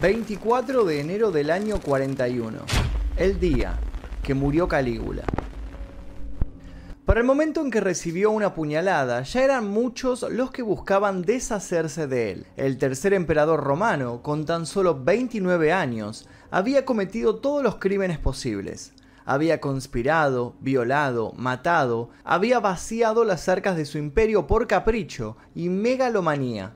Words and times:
24 0.00 0.86
de 0.86 0.98
enero 0.98 1.30
del 1.30 1.50
año 1.50 1.78
41, 1.78 2.60
el 3.18 3.38
día 3.38 3.78
que 4.22 4.32
murió 4.32 4.66
Calígula. 4.66 5.24
Para 7.04 7.20
el 7.20 7.26
momento 7.26 7.60
en 7.60 7.70
que 7.70 7.82
recibió 7.82 8.30
una 8.30 8.54
puñalada, 8.54 9.20
ya 9.24 9.44
eran 9.44 9.68
muchos 9.68 10.24
los 10.30 10.52
que 10.52 10.62
buscaban 10.62 11.20
deshacerse 11.20 12.06
de 12.06 12.32
él. 12.32 12.46
El 12.56 12.78
tercer 12.78 13.12
emperador 13.12 13.62
romano, 13.62 14.22
con 14.22 14.46
tan 14.46 14.64
solo 14.64 15.04
29 15.04 15.70
años, 15.70 16.26
había 16.50 16.86
cometido 16.86 17.36
todos 17.36 17.62
los 17.62 17.76
crímenes 17.76 18.18
posibles. 18.18 18.94
Había 19.26 19.60
conspirado, 19.60 20.54
violado, 20.60 21.34
matado, 21.36 22.08
había 22.24 22.58
vaciado 22.58 23.24
las 23.24 23.50
arcas 23.50 23.76
de 23.76 23.84
su 23.84 23.98
imperio 23.98 24.46
por 24.46 24.66
capricho 24.66 25.36
y 25.54 25.68
megalomanía. 25.68 26.74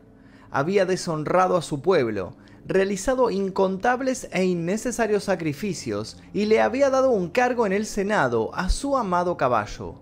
Había 0.51 0.85
deshonrado 0.85 1.57
a 1.57 1.63
su 1.63 1.81
pueblo, 1.81 2.37
realizado 2.67 3.31
incontables 3.31 4.29
e 4.33 4.45
innecesarios 4.45 5.25
sacrificios 5.25 6.17
y 6.33 6.47
le 6.47 6.61
había 6.61 6.91
dado 6.91 7.11
un 7.11 7.29
cargo 7.29 7.67
en 7.67 7.73
el 7.73 7.87
Senado 7.87 8.55
a 8.55 8.71
su 8.71 8.97
amado 8.97 9.37
caballo, 9.37 9.97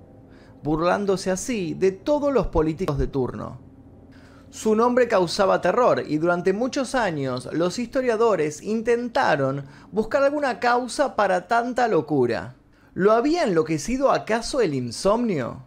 burlándose 0.63 1.31
así 1.31 1.75
de 1.75 1.93
todos 1.93 2.33
los 2.33 2.49
políticos 2.49 2.99
de 2.99 3.09
turno. 3.09 3.61
Su 4.51 4.77
nombre 4.77 5.09
causaba 5.09 5.63
terror 5.63 6.05
y 6.07 6.19
durante 6.19 6.53
muchos 6.53 6.95
años 6.95 7.49
los 7.53 7.79
historiadores 7.79 8.63
intentaron 8.63 9.65
buscar 9.91 10.23
alguna 10.23 10.61
causa 10.61 11.17
para 11.17 11.49
tanta 11.49 11.89
locura. 11.89 12.55
¿Lo 12.93 13.13
había 13.13 13.45
enloquecido 13.45 14.13
acaso 14.13 14.61
el 14.61 14.75
insomnio? 14.75 15.65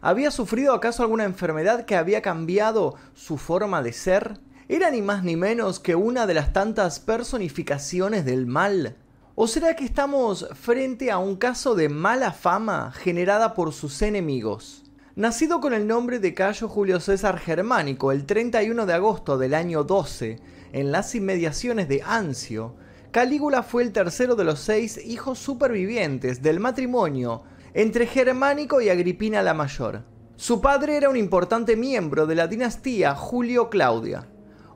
¿Había 0.00 0.32
sufrido 0.32 0.74
acaso 0.74 1.04
alguna 1.04 1.22
enfermedad 1.22 1.84
que 1.84 1.94
había 1.94 2.20
cambiado 2.20 2.96
su 3.14 3.38
forma 3.38 3.80
de 3.82 3.92
ser? 3.92 4.40
¿Era 4.68 4.90
ni 4.90 5.00
más 5.00 5.22
ni 5.22 5.36
menos 5.36 5.78
que 5.78 5.94
una 5.94 6.26
de 6.26 6.34
las 6.34 6.52
tantas 6.52 6.98
personificaciones 6.98 8.24
del 8.24 8.46
mal? 8.46 8.96
¿O 9.36 9.46
será 9.46 9.76
que 9.76 9.84
estamos 9.84 10.48
frente 10.54 11.12
a 11.12 11.18
un 11.18 11.36
caso 11.36 11.76
de 11.76 11.88
mala 11.88 12.32
fama 12.32 12.90
generada 12.90 13.54
por 13.54 13.72
sus 13.72 14.02
enemigos? 14.02 14.82
Nacido 15.14 15.60
con 15.60 15.72
el 15.72 15.86
nombre 15.86 16.18
de 16.18 16.34
Cayo 16.34 16.68
Julio 16.68 16.98
César 16.98 17.38
Germánico 17.38 18.10
el 18.10 18.26
31 18.26 18.86
de 18.86 18.92
agosto 18.92 19.38
del 19.38 19.54
año 19.54 19.84
12, 19.84 20.40
en 20.72 20.90
las 20.90 21.14
inmediaciones 21.14 21.88
de 21.88 22.02
Ancio, 22.04 22.74
Calígula 23.12 23.62
fue 23.62 23.84
el 23.84 23.92
tercero 23.92 24.34
de 24.34 24.42
los 24.42 24.58
seis 24.58 24.98
hijos 25.06 25.38
supervivientes 25.38 26.42
del 26.42 26.58
matrimonio 26.58 27.44
entre 27.72 28.08
Germánico 28.08 28.80
y 28.80 28.88
Agripina 28.88 29.42
la 29.42 29.54
Mayor. 29.54 30.02
Su 30.34 30.60
padre 30.60 30.96
era 30.96 31.08
un 31.08 31.16
importante 31.16 31.76
miembro 31.76 32.26
de 32.26 32.34
la 32.34 32.48
dinastía 32.48 33.14
Julio 33.14 33.70
Claudia. 33.70 34.26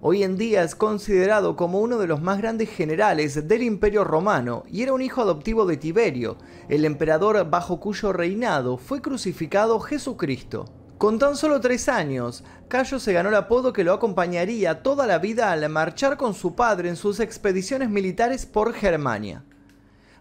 Hoy 0.03 0.23
en 0.23 0.39
día 0.39 0.63
es 0.63 0.75
considerado 0.75 1.57
como 1.57 1.79
uno 1.79 1.99
de 1.99 2.07
los 2.07 2.23
más 2.23 2.39
grandes 2.39 2.71
generales 2.71 3.47
del 3.47 3.63
Imperio 3.63 4.03
Romano 4.03 4.65
y 4.67 4.83
era 4.83 4.95
un 4.95 5.03
hijo 5.03 5.21
adoptivo 5.21 5.67
de 5.67 5.77
Tiberio, 5.77 6.39
el 6.71 6.87
emperador 6.87 7.51
bajo 7.51 7.81
cuyo 7.81 8.11
reinado 8.11 8.79
fue 8.79 9.03
crucificado 9.03 9.79
Jesucristo. 9.79 10.65
Con 10.97 11.19
tan 11.19 11.37
solo 11.37 11.61
tres 11.61 11.91
años, 11.91 12.45
Cayo 12.69 12.99
se 12.99 13.13
ganó 13.13 13.29
el 13.29 13.35
apodo 13.35 13.75
que 13.75 13.85
lo 13.85 13.93
acompañaría 13.93 14.83
toda 14.83 15.07
la 15.07 15.19
vida 15.19 15.53
al 15.53 15.69
marchar 15.69 16.17
con 16.17 16.33
su 16.33 16.55
padre 16.55 16.89
en 16.89 16.97
sus 16.97 17.21
expediciones 17.21 17.91
militares 17.91 18.47
por 18.47 18.73
Germania. 18.73 19.45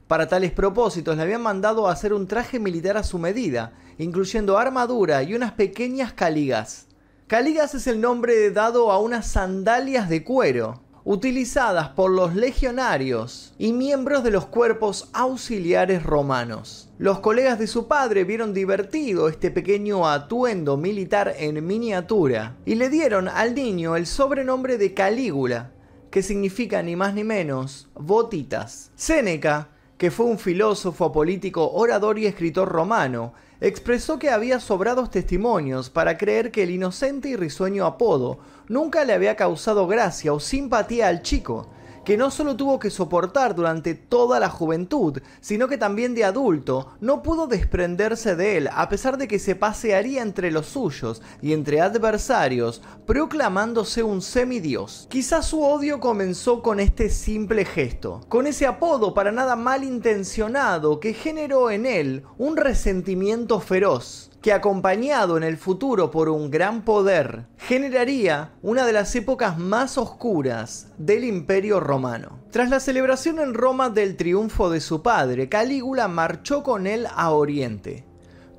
Para 0.07 0.27
tales 0.27 0.51
propósitos 0.51 1.15
le 1.15 1.23
habían 1.23 1.41
mandado 1.41 1.87
hacer 1.87 2.11
un 2.11 2.27
traje 2.27 2.59
militar 2.59 2.97
a 2.97 3.03
su 3.03 3.17
medida, 3.17 3.71
incluyendo 3.97 4.57
armadura 4.57 5.23
y 5.23 5.35
unas 5.35 5.53
pequeñas 5.53 6.11
caligas. 6.11 6.88
Caligas 7.29 7.75
es 7.75 7.85
el 7.85 8.01
nombre 8.01 8.49
dado 8.49 8.91
a 8.91 8.97
unas 8.97 9.27
sandalias 9.27 10.09
de 10.09 10.23
cuero, 10.23 10.81
utilizadas 11.03 11.89
por 11.89 12.09
los 12.09 12.33
legionarios 12.33 13.53
y 13.59 13.71
miembros 13.71 14.23
de 14.23 14.31
los 14.31 14.47
cuerpos 14.47 15.11
auxiliares 15.13 16.01
romanos. 16.01 16.89
Los 16.97 17.19
colegas 17.19 17.59
de 17.59 17.67
su 17.67 17.87
padre 17.87 18.23
vieron 18.23 18.51
divertido 18.51 19.29
este 19.29 19.51
pequeño 19.51 20.09
atuendo 20.09 20.75
militar 20.75 21.35
en 21.37 21.63
miniatura 21.67 22.55
y 22.65 22.73
le 22.73 22.89
dieron 22.89 23.27
al 23.27 23.53
niño 23.53 23.95
el 23.95 24.07
sobrenombre 24.07 24.79
de 24.79 24.95
Calígula, 24.95 25.69
que 26.09 26.23
significa 26.23 26.81
ni 26.81 26.95
más 26.95 27.13
ni 27.13 27.23
menos 27.23 27.89
botitas. 27.93 28.89
Séneca, 28.95 29.69
que 29.99 30.09
fue 30.09 30.25
un 30.25 30.39
filósofo, 30.39 31.11
político, 31.11 31.73
orador 31.73 32.17
y 32.17 32.25
escritor 32.25 32.69
romano, 32.69 33.33
expresó 33.61 34.19
que 34.19 34.29
había 34.29 34.59
sobrados 34.59 35.11
testimonios 35.11 35.89
para 35.89 36.17
creer 36.17 36.51
que 36.51 36.63
el 36.63 36.71
inocente 36.71 37.29
y 37.29 37.35
risueño 37.35 37.85
apodo 37.85 38.39
nunca 38.67 39.03
le 39.03 39.13
había 39.13 39.35
causado 39.35 39.87
gracia 39.87 40.33
o 40.33 40.39
simpatía 40.39 41.07
al 41.07 41.21
chico, 41.21 41.67
que 42.03 42.17
no 42.17 42.31
solo 42.31 42.55
tuvo 42.55 42.79
que 42.79 42.89
soportar 42.89 43.55
durante 43.55 43.93
toda 43.93 44.39
la 44.39 44.49
juventud, 44.49 45.21
sino 45.41 45.67
que 45.67 45.77
también 45.77 46.15
de 46.15 46.23
adulto 46.23 46.93
no 46.99 47.23
pudo 47.23 47.47
desprenderse 47.47 48.35
de 48.35 48.57
él 48.57 48.69
a 48.73 48.89
pesar 48.89 49.17
de 49.17 49.27
que 49.27 49.39
se 49.39 49.55
pasearía 49.55 50.21
entre 50.21 50.51
los 50.51 50.67
suyos 50.67 51.21
y 51.41 51.53
entre 51.53 51.81
adversarios, 51.81 52.81
proclamándose 53.05 54.03
un 54.03 54.21
semidios. 54.21 55.07
Quizás 55.09 55.47
su 55.47 55.61
odio 55.61 55.99
comenzó 55.99 56.61
con 56.61 56.79
este 56.79 57.09
simple 57.09 57.65
gesto, 57.65 58.21
con 58.29 58.47
ese 58.47 58.65
apodo 58.65 59.13
para 59.13 59.31
nada 59.31 59.55
malintencionado 59.55 60.99
que 60.99 61.13
generó 61.13 61.71
en 61.71 61.85
él 61.85 62.23
un 62.37 62.57
resentimiento 62.57 63.59
feroz 63.59 64.29
que 64.41 64.53
acompañado 64.53 65.35
en 65.37 65.43
el 65.43 65.57
futuro 65.57 66.11
por 66.11 66.29
un 66.29 66.49
gran 66.49 66.83
poder, 66.83 67.45
generaría 67.57 68.53
una 68.61 68.85
de 68.85 68.93
las 68.93 69.13
épocas 69.15 69.57
más 69.57 69.97
oscuras 69.97 70.87
del 70.97 71.25
imperio 71.25 71.79
romano. 71.79 72.39
Tras 72.51 72.69
la 72.69 72.79
celebración 72.79 73.39
en 73.39 73.53
Roma 73.53 73.89
del 73.89 74.15
triunfo 74.15 74.69
de 74.69 74.79
su 74.79 75.01
padre, 75.01 75.49
Calígula 75.49 76.07
marchó 76.07 76.63
con 76.63 76.87
él 76.87 77.05
a 77.13 77.31
Oriente. 77.31 78.05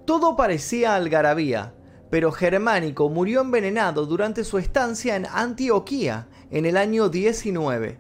Todo 0.05 0.37
parecía 0.37 0.95
algarabía, 0.95 1.73
pero 2.11 2.31
Germánico 2.31 3.09
murió 3.09 3.41
envenenado 3.41 4.05
durante 4.05 4.45
su 4.45 4.59
estancia 4.59 5.17
en 5.17 5.27
Antioquía 5.27 6.29
en 6.51 6.67
el 6.67 6.77
año 6.77 7.09
19. 7.09 7.99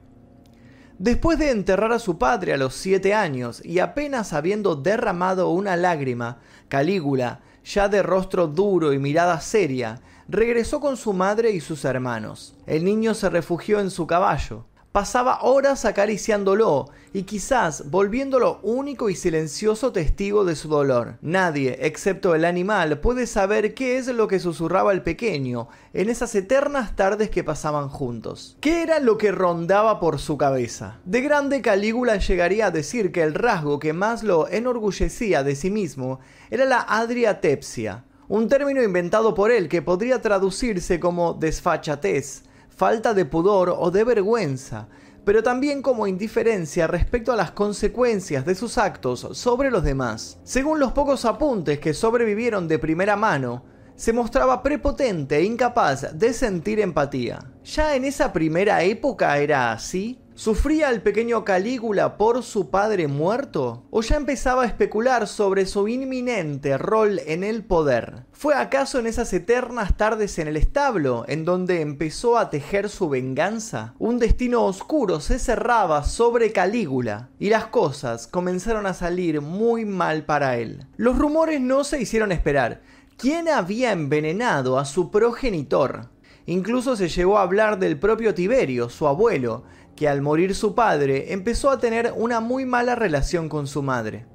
Después 0.99 1.39
de 1.39 1.51
enterrar 1.51 1.93
a 1.93 1.99
su 1.99 2.19
padre 2.19 2.53
a 2.53 2.59
los 2.59 2.75
siete 2.75 3.15
años 3.15 3.65
y 3.65 3.79
apenas 3.79 4.35
habiendo 4.35 4.77
derramado 4.77 5.49
una 5.49 5.75
lágrima, 5.77 6.41
Calígula 6.69 7.41
ya 7.65 7.88
de 7.88 8.03
rostro 8.03 8.47
duro 8.47 8.93
y 8.93 8.98
mirada 8.98 9.41
seria, 9.41 10.00
regresó 10.28 10.81
con 10.81 10.97
su 10.97 11.12
madre 11.12 11.50
y 11.50 11.60
sus 11.60 11.84
hermanos. 11.84 12.54
El 12.66 12.84
niño 12.84 13.15
se 13.15 13.28
refugió 13.28 13.81
en 13.81 13.91
su 13.91 14.06
caballo. 14.06 14.65
Pasaba 14.93 15.43
horas 15.43 15.84
acariciándolo 15.84 16.91
y 17.12 17.23
quizás 17.23 17.89
volviéndolo 17.93 18.59
único 18.65 19.09
y 19.09 19.15
silencioso 19.15 19.93
testigo 19.93 20.45
de 20.45 20.56
su 20.56 20.69
dolor. 20.69 21.17
Nadie, 21.23 21.78
excepto 21.83 22.34
el 22.34 22.45
animal, 22.45 22.99
puede 22.99 23.29
saber 23.29 23.75
qué 23.75 23.99
es 23.99 24.09
lo 24.09 24.27
que 24.27 24.41
susurraba 24.41 24.93
el 24.93 25.03
pequeño 25.03 25.69
en 25.93 26.11
esas 26.11 26.34
eternas 26.34 26.97
tardes 26.97 27.31
que 27.31 27.45
pasaban 27.45 27.89
juntos. 27.89 28.56
¿Qué 28.61 28.83
era 28.83 28.99
lo 28.99 29.17
que 29.17 29.31
rondaba 29.31 30.00
por 30.00 30.19
su 30.19 30.37
cabeza? 30.37 30.99
De 31.05 31.21
grande 31.21 31.62
Calígula 31.62 32.17
llegaría 32.17 32.67
a 32.67 32.71
decir 32.73 33.12
que 33.12 33.23
el 33.23 33.34
rasgo 33.34 33.79
que 33.79 33.93
más 33.93 34.25
lo 34.25 34.49
enorgullecía 34.49 35.45
de 35.45 35.55
sí 35.55 35.71
mismo 35.71 36.19
era 36.50 36.65
la 36.65 36.81
adriatepsia, 36.81 38.03
un 38.27 38.49
término 38.49 38.83
inventado 38.83 39.34
por 39.34 39.53
él 39.53 39.69
que 39.69 39.83
podría 39.83 40.21
traducirse 40.21 40.99
como 40.99 41.34
desfachatez, 41.34 42.43
falta 42.81 43.13
de 43.13 43.27
pudor 43.27 43.77
o 43.79 43.91
de 43.91 44.05
vergüenza, 44.05 44.89
pero 45.27 45.43
también 45.43 45.83
como 45.83 46.07
indiferencia 46.07 46.87
respecto 46.87 47.31
a 47.31 47.37
las 47.37 47.51
consecuencias 47.51 48.47
de 48.47 48.55
sus 48.55 48.79
actos 48.79 49.29
sobre 49.33 49.71
los 49.71 49.85
demás. 49.85 50.39
Según 50.45 50.81
los 50.81 50.93
pocos 50.93 51.27
apuntes 51.27 51.79
que 51.79 51.93
sobrevivieron 51.93 52.69
de 52.69 52.79
primera 52.79 53.17
mano, 53.17 53.65
se 53.97 54.15
mostraba 54.15 54.63
prepotente 54.63 55.37
e 55.37 55.44
incapaz 55.44 56.19
de 56.19 56.32
sentir 56.32 56.81
empatía. 56.81 57.41
¿Ya 57.65 57.94
en 57.97 58.06
esa 58.06 58.32
primera 58.32 58.83
época 58.83 59.37
era 59.37 59.73
así? 59.73 60.19
¿Sufría 60.35 60.88
el 60.91 61.03
pequeño 61.03 61.44
Calígula 61.44 62.17
por 62.17 62.43
su 62.43 62.71
padre 62.71 63.09
muerto? 63.09 63.85
¿O 63.91 64.00
ya 64.00 64.17
empezaba 64.17 64.62
a 64.62 64.67
especular 64.67 65.27
sobre 65.27 65.67
su 65.67 65.87
inminente 65.87 66.79
rol 66.79 67.21
en 67.27 67.44
el 67.44 67.62
poder? 67.62 68.25
¿Fue 68.32 68.55
acaso 68.55 68.99
en 68.99 69.06
esas 69.06 69.32
eternas 69.35 69.97
tardes 69.99 70.38
en 70.38 70.49
el 70.49 70.56
establo 70.56 71.25
en 71.29 71.44
donde 71.44 71.82
empezó 71.82 72.38
a 72.38 72.49
tejer 72.49 72.88
su 72.88 73.11
venganza? 73.11 73.94
Un 73.99 74.19
destino 74.19 74.65
oscuro 74.65 75.21
se 75.21 75.38
cerraba 75.38 76.05
sobre 76.05 76.53
Calígula 76.53 77.29
y 77.38 77.50
las 77.50 77.67
cosas 77.67 78.26
comenzaron 78.26 78.87
a 78.87 78.94
salir 78.94 79.43
muy 79.43 79.85
mal 79.85 80.25
para 80.25 80.56
él. 80.56 80.87
Los 80.97 81.19
rumores 81.19 81.61
no 81.61 81.85
se 81.85 82.00
hicieron 82.00 82.33
esperar. 82.33 82.81
¿Quién 83.19 83.49
había 83.49 83.93
envenenado 83.93 84.79
a 84.79 84.87
su 84.87 85.11
progenitor? 85.11 86.09
Incluso 86.47 86.97
se 86.97 87.09
llegó 87.09 87.38
a 87.38 87.43
hablar 87.43 87.79
del 87.79 87.99
propio 87.99 88.35
Tiberio, 88.35 88.88
su 88.88 89.06
abuelo, 89.06 89.65
que 89.96 90.08
al 90.08 90.22
morir 90.22 90.54
su 90.54 90.75
padre 90.75 91.32
empezó 91.32 91.70
a 91.70 91.78
tener 91.78 92.12
una 92.16 92.40
muy 92.40 92.64
mala 92.64 92.94
relación 92.94 93.48
con 93.48 93.66
su 93.66 93.82
madre. 93.82 94.26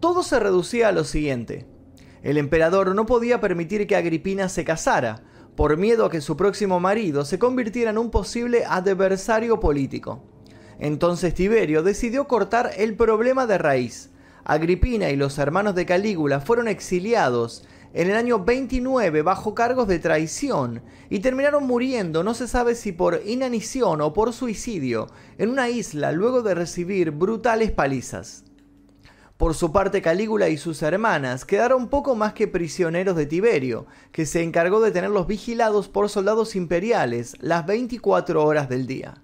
Todo 0.00 0.22
se 0.22 0.38
reducía 0.38 0.88
a 0.88 0.92
lo 0.92 1.04
siguiente. 1.04 1.66
El 2.22 2.38
emperador 2.38 2.94
no 2.94 3.06
podía 3.06 3.40
permitir 3.40 3.86
que 3.86 3.96
Agripina 3.96 4.48
se 4.48 4.64
casara, 4.64 5.22
por 5.56 5.76
miedo 5.76 6.04
a 6.04 6.10
que 6.10 6.20
su 6.20 6.36
próximo 6.36 6.80
marido 6.80 7.24
se 7.24 7.38
convirtiera 7.38 7.90
en 7.90 7.98
un 7.98 8.10
posible 8.10 8.64
adversario 8.64 9.60
político. 9.60 10.22
Entonces 10.78 11.34
Tiberio 11.34 11.82
decidió 11.82 12.26
cortar 12.26 12.72
el 12.76 12.96
problema 12.96 13.46
de 13.46 13.58
raíz. 13.58 14.10
Agripina 14.44 15.10
y 15.10 15.16
los 15.16 15.38
hermanos 15.38 15.74
de 15.74 15.86
Calígula 15.86 16.40
fueron 16.40 16.68
exiliados 16.68 17.64
en 17.94 18.10
el 18.10 18.16
año 18.16 18.44
29 18.44 19.22
bajo 19.22 19.54
cargos 19.54 19.86
de 19.86 20.00
traición 20.00 20.82
y 21.08 21.20
terminaron 21.20 21.64
muriendo, 21.64 22.24
no 22.24 22.34
se 22.34 22.48
sabe 22.48 22.74
si 22.74 22.90
por 22.90 23.22
inanición 23.24 24.00
o 24.00 24.12
por 24.12 24.32
suicidio, 24.32 25.06
en 25.38 25.48
una 25.48 25.70
isla 25.70 26.10
luego 26.10 26.42
de 26.42 26.54
recibir 26.54 27.12
brutales 27.12 27.70
palizas. 27.70 28.44
Por 29.36 29.54
su 29.54 29.72
parte, 29.72 30.02
Calígula 30.02 30.48
y 30.48 30.56
sus 30.56 30.82
hermanas 30.82 31.44
quedaron 31.44 31.88
poco 31.88 32.16
más 32.16 32.34
que 32.34 32.48
prisioneros 32.48 33.16
de 33.16 33.26
Tiberio, 33.26 33.86
que 34.10 34.26
se 34.26 34.42
encargó 34.42 34.80
de 34.80 34.90
tenerlos 34.90 35.26
vigilados 35.26 35.88
por 35.88 36.08
soldados 36.08 36.56
imperiales 36.56 37.34
las 37.40 37.64
24 37.64 38.44
horas 38.44 38.68
del 38.68 38.86
día. 38.86 39.22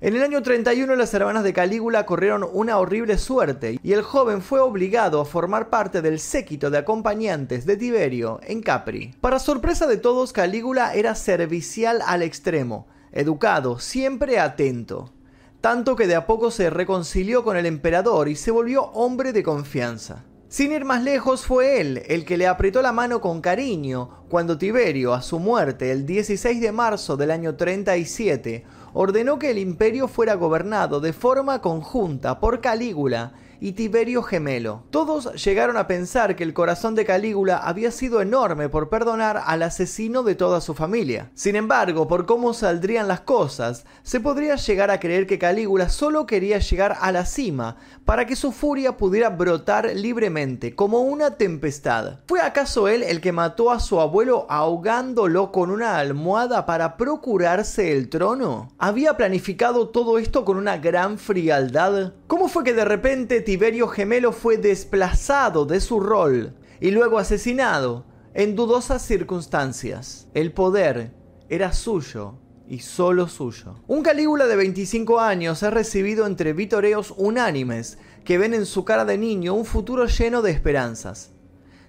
En 0.00 0.14
el 0.14 0.22
año 0.22 0.44
31 0.44 0.94
las 0.94 1.12
hermanas 1.12 1.42
de 1.42 1.52
Calígula 1.52 2.06
corrieron 2.06 2.48
una 2.52 2.78
horrible 2.78 3.18
suerte 3.18 3.80
y 3.82 3.92
el 3.94 4.02
joven 4.02 4.42
fue 4.42 4.60
obligado 4.60 5.20
a 5.20 5.24
formar 5.24 5.70
parte 5.70 6.02
del 6.02 6.20
séquito 6.20 6.70
de 6.70 6.78
acompañantes 6.78 7.66
de 7.66 7.76
Tiberio 7.76 8.38
en 8.44 8.62
Capri. 8.62 9.12
Para 9.20 9.40
sorpresa 9.40 9.88
de 9.88 9.96
todos, 9.96 10.32
Calígula 10.32 10.94
era 10.94 11.16
servicial 11.16 12.00
al 12.06 12.22
extremo, 12.22 12.86
educado, 13.10 13.80
siempre 13.80 14.38
atento. 14.38 15.12
Tanto 15.60 15.96
que 15.96 16.06
de 16.06 16.14
a 16.14 16.26
poco 16.26 16.52
se 16.52 16.70
reconcilió 16.70 17.42
con 17.42 17.56
el 17.56 17.66
emperador 17.66 18.28
y 18.28 18.36
se 18.36 18.52
volvió 18.52 18.84
hombre 18.92 19.32
de 19.32 19.42
confianza. 19.42 20.24
Sin 20.48 20.72
ir 20.72 20.86
más 20.86 21.02
lejos, 21.02 21.44
fue 21.44 21.78
él 21.78 22.02
el 22.06 22.24
que 22.24 22.38
le 22.38 22.46
apretó 22.46 22.80
la 22.80 22.90
mano 22.90 23.20
con 23.20 23.42
cariño 23.42 24.24
cuando 24.30 24.56
Tiberio, 24.56 25.12
a 25.12 25.20
su 25.20 25.38
muerte 25.38 25.92
el 25.92 26.06
16 26.06 26.62
de 26.62 26.72
marzo 26.72 27.18
del 27.18 27.30
año 27.30 27.54
37, 27.54 28.64
ordenó 28.94 29.38
que 29.38 29.50
el 29.50 29.58
imperio 29.58 30.08
fuera 30.08 30.36
gobernado 30.36 31.00
de 31.00 31.12
forma 31.12 31.60
conjunta 31.60 32.40
por 32.40 32.62
Calígula 32.62 33.34
y 33.60 33.72
Tiberio 33.72 34.22
Gemelo. 34.22 34.84
Todos 34.90 35.32
llegaron 35.44 35.76
a 35.76 35.86
pensar 35.86 36.36
que 36.36 36.44
el 36.44 36.54
corazón 36.54 36.94
de 36.94 37.04
Calígula 37.04 37.58
había 37.58 37.90
sido 37.90 38.20
enorme 38.20 38.68
por 38.68 38.88
perdonar 38.88 39.42
al 39.44 39.62
asesino 39.62 40.22
de 40.22 40.34
toda 40.34 40.60
su 40.60 40.74
familia. 40.74 41.30
Sin 41.34 41.56
embargo, 41.56 42.08
por 42.08 42.26
cómo 42.26 42.54
saldrían 42.54 43.08
las 43.08 43.20
cosas, 43.20 43.84
se 44.02 44.20
podría 44.20 44.56
llegar 44.56 44.90
a 44.90 45.00
creer 45.00 45.26
que 45.26 45.38
Calígula 45.38 45.88
solo 45.88 46.26
quería 46.26 46.58
llegar 46.58 46.96
a 47.00 47.12
la 47.12 47.24
cima 47.24 47.76
para 48.04 48.26
que 48.26 48.36
su 48.36 48.52
furia 48.52 48.96
pudiera 48.96 49.30
brotar 49.30 49.90
libremente, 49.94 50.74
como 50.74 51.00
una 51.00 51.36
tempestad. 51.36 52.20
¿Fue 52.26 52.40
acaso 52.40 52.88
él 52.88 53.02
el 53.02 53.20
que 53.20 53.32
mató 53.32 53.70
a 53.70 53.80
su 53.80 54.00
abuelo 54.00 54.46
ahogándolo 54.48 55.52
con 55.52 55.70
una 55.70 55.98
almohada 55.98 56.66
para 56.66 56.96
procurarse 56.96 57.92
el 57.92 58.08
trono? 58.08 58.72
¿Había 58.78 59.16
planificado 59.16 59.88
todo 59.88 60.18
esto 60.18 60.44
con 60.44 60.56
una 60.56 60.78
gran 60.78 61.18
frialdad? 61.18 62.12
¿Cómo 62.26 62.48
fue 62.48 62.64
que 62.64 62.74
de 62.74 62.84
repente 62.84 63.40
Tiberio 63.48 63.88
Gemelo 63.88 64.32
fue 64.32 64.58
desplazado 64.58 65.64
de 65.64 65.80
su 65.80 66.00
rol 66.00 66.52
y 66.82 66.90
luego 66.90 67.18
asesinado 67.18 68.04
en 68.34 68.54
dudosas 68.54 69.00
circunstancias. 69.00 70.28
El 70.34 70.52
poder 70.52 71.14
era 71.48 71.72
suyo 71.72 72.34
y 72.68 72.80
solo 72.80 73.26
suyo. 73.26 73.76
Un 73.86 74.02
Calígula 74.02 74.46
de 74.46 74.54
25 74.54 75.18
años 75.18 75.62
ha 75.62 75.70
recibido 75.70 76.26
entre 76.26 76.52
vitoreos 76.52 77.14
unánimes 77.16 77.96
que 78.22 78.36
ven 78.36 78.52
en 78.52 78.66
su 78.66 78.84
cara 78.84 79.06
de 79.06 79.16
niño 79.16 79.54
un 79.54 79.64
futuro 79.64 80.04
lleno 80.04 80.42
de 80.42 80.50
esperanzas. 80.50 81.32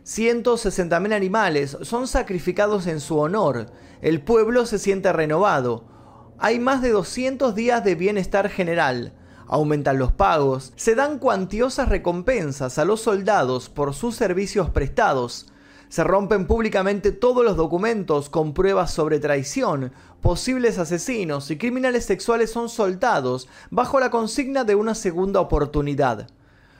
160.000 0.06 1.12
animales 1.12 1.78
son 1.82 2.08
sacrificados 2.08 2.88
en 2.88 3.02
su 3.02 3.18
honor, 3.20 3.66
el 4.02 4.22
pueblo 4.22 4.66
se 4.66 4.80
siente 4.80 5.12
renovado, 5.12 5.90
hay 6.38 6.58
más 6.58 6.82
de 6.82 6.92
200 6.92 7.54
días 7.54 7.84
de 7.84 7.96
bienestar 7.96 8.48
general, 8.48 9.19
aumentan 9.50 9.98
los 9.98 10.14
pagos, 10.14 10.72
se 10.78 10.96
dan 10.96 11.20
cuantiosas 11.20 11.90
recompensas 11.90 12.78
a 12.78 12.86
los 12.86 13.02
soldados 13.02 13.68
por 13.68 13.94
sus 13.94 14.16
servicios 14.16 14.70
prestados, 14.70 15.48
se 15.90 16.04
rompen 16.04 16.46
públicamente 16.46 17.12
todos 17.12 17.44
los 17.44 17.58
documentos 17.58 18.30
con 18.30 18.54
pruebas 18.54 18.94
sobre 18.94 19.20
traición, 19.20 19.92
posibles 20.22 20.78
asesinos 20.78 21.50
y 21.50 21.58
criminales 21.58 22.06
sexuales 22.06 22.52
son 22.52 22.70
soltados 22.70 23.50
bajo 23.72 24.00
la 24.00 24.12
consigna 24.12 24.64
de 24.64 24.76
una 24.76 24.94
segunda 24.94 25.42
oportunidad. 25.42 26.28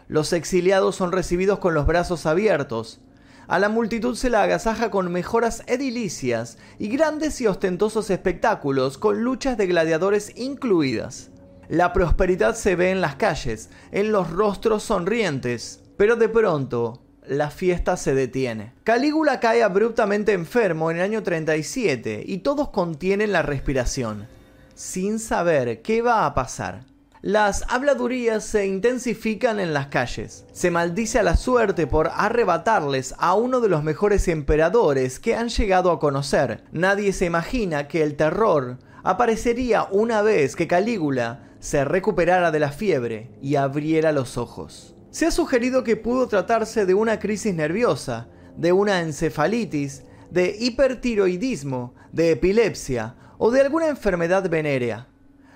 Los 0.08 0.32
exiliados 0.32 0.96
son 0.96 1.12
recibidos 1.12 1.58
con 1.58 1.74
los 1.74 1.88
brazos 1.88 2.28
abiertos. 2.28 3.00
A 3.48 3.58
la 3.58 3.70
multitud 3.70 4.16
se 4.16 4.30
la 4.30 4.44
agasaja 4.44 4.92
con 4.92 5.12
mejoras 5.12 5.64
edilicias 5.66 6.60
y 6.78 6.90
grandes 6.90 7.42
y 7.42 7.48
ostentosos 7.48 8.12
espectáculos 8.12 9.00
con 9.00 9.24
luchas 9.24 9.58
de 9.58 9.66
gladiadores 9.66 10.34
incluidas. 10.36 11.32
La 11.70 11.94
prosperidad 11.94 12.56
se 12.56 12.76
ve 12.76 12.90
en 12.90 13.00
las 13.00 13.14
calles, 13.14 13.70
en 13.92 14.12
los 14.12 14.32
rostros 14.32 14.82
sonrientes, 14.82 15.84
pero 15.98 16.16
de 16.16 16.28
pronto 16.28 17.04
la 17.28 17.52
fiesta 17.52 17.96
se 17.96 18.16
detiene. 18.16 18.74
Calígula 18.84 19.40
cae 19.40 19.62
abruptamente 19.62 20.34
enfermo 20.34 20.90
en 20.90 20.98
el 20.98 21.04
año 21.04 21.22
37 21.22 22.24
y 22.26 22.40
todos 22.40 22.70
contienen 22.70 23.32
la 23.32 23.44
respiración, 23.44 24.28
sin 24.74 25.20
saber 25.20 25.84
qué 25.84 26.02
va 26.02 26.26
a 26.26 26.34
pasar. 26.34 26.86
Las 27.22 27.64
habladurías 27.68 28.46
se 28.46 28.66
intensifican 28.66 29.60
en 29.60 29.72
las 29.72 29.88
calles. 29.88 30.46
Se 30.52 30.72
maldice 30.72 31.20
a 31.20 31.24
la 31.24 31.38
suerte 31.38 31.86
por 31.86 32.10
arrebatarles 32.12 33.14
a 33.20 33.36
uno 33.36 33.60
de 33.60 33.70
los 33.70 33.84
mejores 33.84 34.28
emperadores 34.28 35.20
que 35.20 35.36
han 35.36 35.50
llegado 35.50 35.92
a 35.92 36.00
conocer. 36.00 36.64
Nadie 36.72 37.14
se 37.14 37.26
imagina 37.26 37.88
que 37.88 38.02
el 38.02 38.16
terror 38.16 38.80
aparecería 39.04 39.88
una 39.92 40.24
vez 40.24 40.56
que 40.56 40.68
Calígula 40.68 41.49
se 41.60 41.84
recuperara 41.84 42.52
de 42.52 42.60
la 42.60 42.72
fiebre 42.72 43.30
y 43.42 43.56
abriera 43.56 44.12
los 44.12 44.38
ojos. 44.38 44.96
Se 45.12 45.26
ha 45.26 45.32
sugerido 45.32 45.84
que 45.84 45.98
pudo 45.98 46.28
tratarse 46.28 46.86
de 46.86 46.94
una 46.94 47.20
crisis 47.20 47.54
nerviosa, 47.54 48.28
de 48.56 48.72
una 48.72 49.02
encefalitis, 49.02 50.04
de 50.32 50.56
hipertiroidismo, 50.60 51.96
de 52.12 52.32
epilepsia 52.32 53.16
o 53.38 53.52
de 53.52 53.62
alguna 53.62 53.88
enfermedad 53.88 54.50
venérea. 54.50 55.08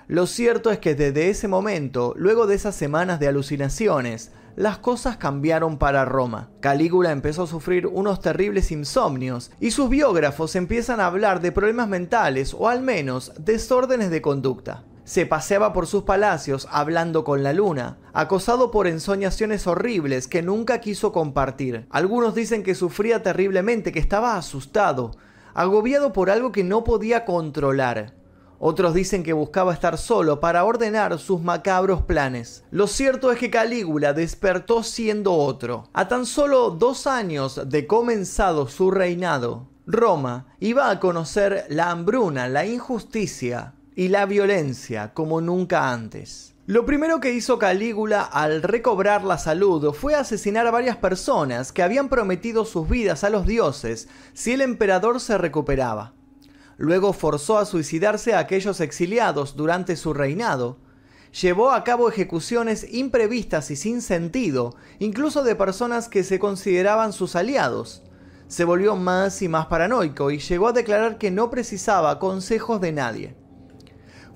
Lo 0.06 0.26
cierto 0.26 0.70
es 0.70 0.78
que 0.78 0.94
desde 0.94 1.30
ese 1.30 1.48
momento, 1.48 2.12
luego 2.16 2.46
de 2.46 2.56
esas 2.56 2.74
semanas 2.74 3.18
de 3.20 3.28
alucinaciones, 3.28 4.32
las 4.56 4.78
cosas 4.78 5.16
cambiaron 5.16 5.78
para 5.78 6.04
Roma. 6.04 6.50
Calígula 6.60 7.12
empezó 7.12 7.44
a 7.44 7.46
sufrir 7.46 7.86
unos 7.86 8.20
terribles 8.20 8.70
insomnios 8.70 9.50
y 9.58 9.70
sus 9.70 9.88
biógrafos 9.88 10.54
empiezan 10.54 11.00
a 11.00 11.06
hablar 11.06 11.40
de 11.40 11.52
problemas 11.52 11.88
mentales 11.88 12.54
o 12.54 12.68
al 12.68 12.82
menos 12.82 13.32
desórdenes 13.38 14.10
de 14.10 14.20
conducta 14.20 14.84
se 15.04 15.26
paseaba 15.26 15.72
por 15.72 15.86
sus 15.86 16.04
palacios 16.04 16.66
hablando 16.70 17.24
con 17.24 17.42
la 17.42 17.52
luna, 17.52 17.98
acosado 18.12 18.70
por 18.70 18.86
ensoñaciones 18.86 19.66
horribles 19.66 20.28
que 20.28 20.42
nunca 20.42 20.80
quiso 20.80 21.12
compartir. 21.12 21.86
Algunos 21.90 22.34
dicen 22.34 22.62
que 22.62 22.74
sufría 22.74 23.22
terriblemente, 23.22 23.92
que 23.92 23.98
estaba 23.98 24.36
asustado, 24.36 25.12
agobiado 25.52 26.12
por 26.12 26.30
algo 26.30 26.52
que 26.52 26.64
no 26.64 26.84
podía 26.84 27.24
controlar. 27.24 28.14
Otros 28.58 28.94
dicen 28.94 29.22
que 29.22 29.34
buscaba 29.34 29.74
estar 29.74 29.98
solo 29.98 30.40
para 30.40 30.64
ordenar 30.64 31.18
sus 31.18 31.42
macabros 31.42 32.02
planes. 32.02 32.64
Lo 32.70 32.86
cierto 32.86 33.30
es 33.30 33.38
que 33.38 33.50
Calígula 33.50 34.14
despertó 34.14 34.82
siendo 34.82 35.34
otro. 35.34 35.84
A 35.92 36.08
tan 36.08 36.24
solo 36.24 36.70
dos 36.70 37.06
años 37.06 37.60
de 37.68 37.86
comenzado 37.86 38.66
su 38.66 38.90
reinado, 38.90 39.68
Roma 39.86 40.46
iba 40.60 40.88
a 40.88 40.98
conocer 40.98 41.66
la 41.68 41.90
hambruna, 41.90 42.48
la 42.48 42.64
injusticia, 42.64 43.74
y 43.96 44.08
la 44.08 44.26
violencia 44.26 45.14
como 45.14 45.40
nunca 45.40 45.90
antes. 45.90 46.54
Lo 46.66 46.86
primero 46.86 47.20
que 47.20 47.34
hizo 47.34 47.58
Calígula 47.58 48.22
al 48.22 48.62
recobrar 48.62 49.22
la 49.22 49.36
salud 49.36 49.92
fue 49.92 50.14
asesinar 50.14 50.66
a 50.66 50.70
varias 50.70 50.96
personas 50.96 51.72
que 51.72 51.82
habían 51.82 52.08
prometido 52.08 52.64
sus 52.64 52.88
vidas 52.88 53.22
a 53.22 53.28
los 53.28 53.46
dioses 53.46 54.08
si 54.32 54.52
el 54.52 54.62
emperador 54.62 55.20
se 55.20 55.36
recuperaba. 55.36 56.14
Luego 56.78 57.12
forzó 57.12 57.58
a 57.58 57.66
suicidarse 57.66 58.34
a 58.34 58.38
aquellos 58.38 58.80
exiliados 58.80 59.56
durante 59.56 59.94
su 59.94 60.14
reinado. 60.14 60.78
Llevó 61.40 61.70
a 61.70 61.84
cabo 61.84 62.08
ejecuciones 62.08 62.86
imprevistas 62.92 63.70
y 63.70 63.76
sin 63.76 64.00
sentido, 64.00 64.74
incluso 64.98 65.44
de 65.44 65.54
personas 65.54 66.08
que 66.08 66.24
se 66.24 66.38
consideraban 66.38 67.12
sus 67.12 67.36
aliados. 67.36 68.02
Se 68.48 68.64
volvió 68.64 68.96
más 68.96 69.42
y 69.42 69.48
más 69.48 69.66
paranoico 69.66 70.30
y 70.30 70.38
llegó 70.38 70.68
a 70.68 70.72
declarar 70.72 71.18
que 71.18 71.30
no 71.30 71.50
precisaba 71.50 72.18
consejos 72.18 72.80
de 72.80 72.92
nadie. 72.92 73.43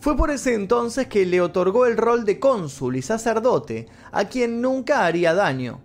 Fue 0.01 0.17
por 0.17 0.31
ese 0.31 0.55
entonces 0.55 1.09
que 1.09 1.27
le 1.27 1.41
otorgó 1.41 1.85
el 1.87 1.97
rol 1.97 2.25
de 2.25 2.39
cónsul 2.39 2.97
y 2.97 3.03
sacerdote 3.03 3.87
a 4.13 4.27
quien 4.27 4.61
nunca 4.61 5.05
haría 5.05 5.35
daño, 5.35 5.81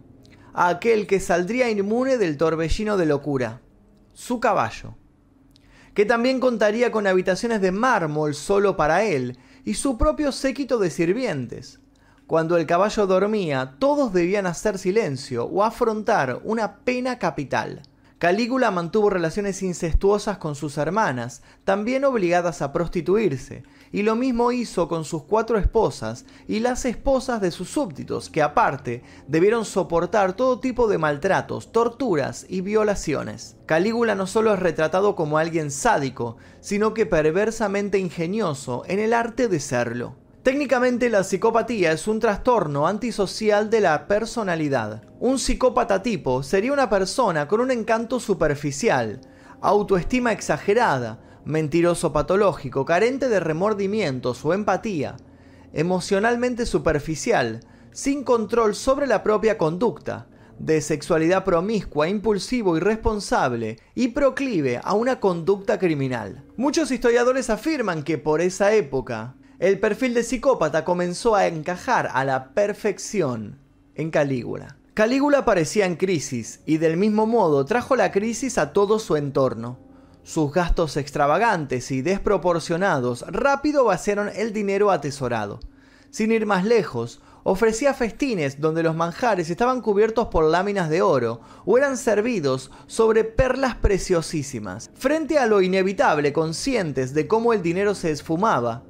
a 0.54 0.68
aquel 0.68 1.08
que 1.08 1.20
saldría 1.20 1.72
inmune 1.72 2.18
del 2.18 2.38
torbellino 2.38 2.96
de 2.96 3.08
locura, 3.08 3.62
su 4.14 4.40
caballo, 4.40 4.96
que 5.96 6.06
también 6.06 6.40
contaría 6.40 6.92
con 6.92 7.08
habitaciones 7.08 7.60
de 7.62 7.72
mármol 7.72 8.36
solo 8.36 8.78
para 8.78 9.04
él 9.04 9.40
y 9.66 9.74
su 9.74 9.98
propio 9.98 10.32
séquito 10.32 10.78
de 10.78 10.92
sirvientes. 10.92 11.80
Cuando 12.28 12.58
el 12.58 12.68
caballo 12.68 13.08
dormía, 13.08 13.76
todos 13.80 14.14
debían 14.14 14.46
hacer 14.46 14.78
silencio 14.78 15.46
o 15.46 15.64
afrontar 15.64 16.40
una 16.44 16.78
pena 16.78 17.18
capital. 17.18 17.82
Calígula 18.24 18.72
mantuvo 18.72 19.10
relaciones 19.10 19.62
incestuosas 19.64 20.38
con 20.38 20.56
sus 20.56 20.78
hermanas, 20.78 21.42
también 21.66 22.06
obligadas 22.06 22.62
a 22.62 22.72
prostituirse, 22.72 23.64
y 23.92 24.04
lo 24.04 24.16
mismo 24.16 24.54
hizo 24.54 24.88
con 24.88 25.04
sus 25.04 25.24
cuatro 25.24 25.58
esposas 25.58 26.24
y 26.48 26.60
las 26.60 26.86
esposas 26.86 27.42
de 27.42 27.52
sus 27.52 27.68
súbditos, 27.68 28.30
que 28.30 28.42
aparte 28.42 29.04
debieron 29.28 29.66
soportar 29.66 30.38
todo 30.38 30.62
tipo 30.62 30.88
de 30.88 30.98
maltratos, 30.98 31.74
torturas 31.74 32.46
y 32.48 32.62
violaciones. 32.62 33.58
Calígula 33.66 34.16
no 34.16 34.26
solo 34.26 34.54
es 34.54 34.60
retratado 34.62 35.18
como 35.18 35.38
alguien 35.38 35.70
sádico, 35.70 36.38
sino 36.62 36.94
que 36.94 37.06
perversamente 37.06 38.00
ingenioso 38.00 38.84
en 38.88 39.00
el 39.00 39.12
arte 39.12 39.50
de 39.50 39.60
serlo. 39.60 40.23
Técnicamente 40.44 41.10
la 41.10 41.24
psicopatía 41.24 41.94
es 41.94 42.06
un 42.06 42.20
trastorno 42.20 42.86
antisocial 42.86 43.70
de 43.70 43.80
la 43.80 44.08
personalidad. 44.08 45.02
Un 45.22 45.40
psicópata 45.40 46.04
tipo 46.04 46.44
sería 46.44 46.74
una 46.74 46.90
persona 46.90 47.48
con 47.48 47.62
un 47.62 47.72
encanto 47.72 48.20
superficial, 48.20 49.22
autoestima 49.62 50.34
exagerada, 50.34 51.22
mentiroso 51.46 52.12
patológico, 52.12 52.84
carente 52.84 53.30
de 53.30 53.40
remordimientos 53.40 54.44
o 54.44 54.54
empatía, 54.54 55.16
emocionalmente 55.72 56.66
superficial, 56.66 57.62
sin 57.94 58.26
control 58.26 58.76
sobre 58.76 59.08
la 59.08 59.24
propia 59.24 59.58
conducta, 59.58 60.28
de 60.60 60.82
sexualidad 60.82 61.46
promiscua, 61.46 62.10
impulsivo, 62.10 62.76
irresponsable 62.76 63.80
y 63.96 64.10
proclive 64.10 64.82
a 64.84 64.94
una 64.94 65.22
conducta 65.22 65.80
criminal. 65.80 66.44
Muchos 66.58 66.92
historiadores 66.92 67.50
afirman 67.50 68.04
que 68.04 68.18
por 68.18 68.42
esa 68.42 68.74
época 68.74 69.38
el 69.64 69.80
perfil 69.80 70.14
de 70.14 70.24
psicópata 70.24 70.84
comenzó 70.84 71.36
a 71.36 71.48
encajar 71.48 72.10
a 72.12 72.26
la 72.26 72.54
perfección 72.54 73.60
en 73.96 74.12
Calígula. 74.12 74.76
Calígula 74.94 75.46
parecía 75.46 75.86
en 75.86 75.96
crisis 75.96 76.60
y 76.66 76.80
del 76.80 76.98
mismo 76.98 77.28
modo 77.28 77.64
trajo 77.64 77.96
la 77.96 78.12
crisis 78.12 78.58
a 78.58 78.74
todo 78.74 79.00
su 79.00 79.16
entorno. 79.16 79.80
Sus 80.22 80.52
gastos 80.52 80.98
extravagantes 80.98 81.92
y 81.92 82.02
desproporcionados 82.02 83.24
rápido 83.30 83.86
vaciaron 83.86 84.30
el 84.36 84.52
dinero 84.52 84.92
atesorado. 84.92 85.62
Sin 86.10 86.34
ir 86.34 86.46
más 86.46 86.66
lejos, 86.66 87.22
ofrecía 87.44 87.94
festines 87.94 88.60
donde 88.60 88.84
los 88.84 88.98
manjares 88.98 89.50
estaban 89.50 89.80
cubiertos 89.80 90.28
por 90.28 90.44
láminas 90.44 90.90
de 90.90 91.02
oro 91.02 91.40
o 91.64 91.78
eran 91.78 91.96
servidos 91.96 92.70
sobre 92.86 93.24
perlas 93.24 93.76
preciosísimas. 93.76 94.92
Frente 94.94 95.38
a 95.40 95.46
lo 95.46 95.62
inevitable, 95.62 96.34
conscientes 96.34 97.14
de 97.14 97.30
cómo 97.30 97.54
el 97.54 97.62
dinero 97.62 97.96
se 97.96 98.12
esfumaba, 98.12 98.84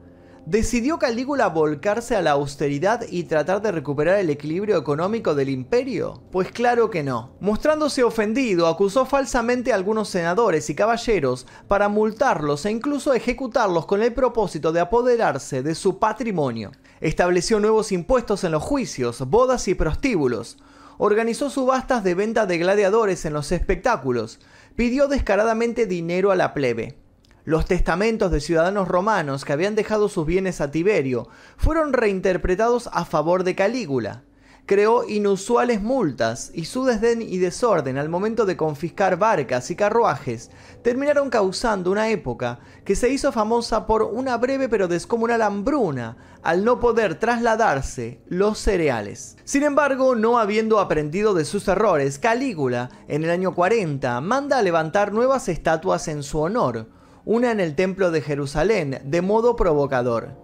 ¿Decidió 0.45 0.99
Calígula 0.99 1.47
volcarse 1.47 2.17
a 2.17 2.21
la 2.21 2.31
austeridad 2.31 3.05
y 3.09 3.23
tratar 3.23 3.61
de 3.61 3.71
recuperar 3.71 4.19
el 4.19 4.29
equilibrio 4.29 4.77
económico 4.77 5.35
del 5.35 5.47
imperio? 5.47 6.21
Pues 6.33 6.51
claro 6.51 6.89
que 6.89 7.01
no. 7.01 7.37
Mostrándose 7.39 8.03
ofendido, 8.03 8.67
acusó 8.67 9.05
falsamente 9.05 9.71
a 9.71 9.75
algunos 9.75 10.09
senadores 10.09 10.69
y 10.69 10.75
caballeros 10.75 11.47
para 11.69 11.87
multarlos 11.87 12.65
e 12.65 12.71
incluso 12.71 13.13
ejecutarlos 13.13 13.85
con 13.85 14.03
el 14.03 14.13
propósito 14.13 14.73
de 14.73 14.81
apoderarse 14.81 15.63
de 15.63 15.75
su 15.75 15.97
patrimonio. 15.97 16.73
Estableció 16.99 17.61
nuevos 17.61 17.93
impuestos 17.93 18.43
en 18.43 18.51
los 18.51 18.63
juicios, 18.63 19.21
bodas 19.29 19.69
y 19.69 19.75
prostíbulos. 19.75 20.57
Organizó 20.97 21.49
subastas 21.49 22.03
de 22.03 22.15
venta 22.15 22.45
de 22.45 22.57
gladiadores 22.57 23.23
en 23.23 23.31
los 23.31 23.53
espectáculos. 23.53 24.41
Pidió 24.75 25.07
descaradamente 25.07 25.85
dinero 25.85 26.31
a 26.31 26.35
la 26.35 26.53
plebe. 26.53 27.02
Los 27.45 27.65
testamentos 27.65 28.31
de 28.31 28.39
ciudadanos 28.39 28.87
romanos 28.87 29.43
que 29.43 29.51
habían 29.51 29.75
dejado 29.75 30.07
sus 30.07 30.25
bienes 30.25 30.61
a 30.61 30.71
Tiberio 30.71 31.27
fueron 31.57 31.91
reinterpretados 31.91 32.89
a 32.93 33.03
favor 33.03 33.43
de 33.43 33.53
Calígula. 33.53 34.23
Creó 34.65 35.05
inusuales 35.09 35.81
multas 35.81 36.51
y 36.53 36.63
su 36.63 36.85
desdén 36.85 37.21
y 37.21 37.39
desorden 37.39 37.97
al 37.97 38.07
momento 38.07 38.45
de 38.45 38.55
confiscar 38.55 39.17
barcas 39.17 39.69
y 39.71 39.75
carruajes 39.75 40.51
terminaron 40.83 41.29
causando 41.29 41.91
una 41.91 42.07
época 42.07 42.59
que 42.85 42.95
se 42.95 43.09
hizo 43.09 43.33
famosa 43.33 43.87
por 43.87 44.03
una 44.03 44.37
breve 44.37 44.69
pero 44.69 44.87
descomunal 44.87 45.41
hambruna 45.41 46.15
al 46.43 46.63
no 46.63 46.79
poder 46.79 47.19
trasladarse 47.19 48.21
los 48.29 48.57
cereales. 48.57 49.35
Sin 49.43 49.63
embargo, 49.63 50.15
no 50.15 50.39
habiendo 50.39 50.79
aprendido 50.79 51.33
de 51.33 51.43
sus 51.43 51.67
errores, 51.67 52.19
Calígula, 52.19 52.89
en 53.09 53.25
el 53.25 53.31
año 53.31 53.53
40, 53.53 54.21
manda 54.21 54.59
a 54.59 54.61
levantar 54.61 55.11
nuevas 55.11 55.49
estatuas 55.49 56.07
en 56.07 56.23
su 56.23 56.39
honor, 56.39 56.87
una 57.25 57.51
en 57.51 57.59
el 57.59 57.75
templo 57.75 58.11
de 58.11 58.21
Jerusalén, 58.21 59.01
de 59.05 59.21
modo 59.21 59.55
provocador. 59.55 60.35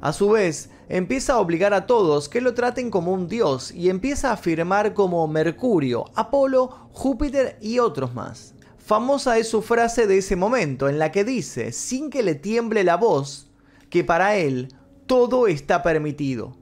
A 0.00 0.12
su 0.12 0.30
vez, 0.30 0.70
empieza 0.88 1.34
a 1.34 1.38
obligar 1.38 1.74
a 1.74 1.86
todos 1.86 2.28
que 2.28 2.40
lo 2.40 2.54
traten 2.54 2.90
como 2.90 3.12
un 3.12 3.28
dios 3.28 3.72
y 3.72 3.90
empieza 3.90 4.30
a 4.30 4.34
afirmar 4.34 4.94
como 4.94 5.26
Mercurio, 5.26 6.04
Apolo, 6.14 6.88
Júpiter 6.92 7.58
y 7.60 7.80
otros 7.80 8.14
más. 8.14 8.54
Famosa 8.78 9.36
es 9.38 9.48
su 9.48 9.60
frase 9.60 10.06
de 10.06 10.18
ese 10.18 10.36
momento 10.36 10.88
en 10.88 10.98
la 10.98 11.12
que 11.12 11.24
dice, 11.24 11.72
sin 11.72 12.10
que 12.10 12.22
le 12.22 12.34
tiemble 12.34 12.84
la 12.84 12.96
voz, 12.96 13.50
que 13.90 14.04
para 14.04 14.36
él 14.36 14.68
todo 15.06 15.46
está 15.46 15.82
permitido. 15.82 16.56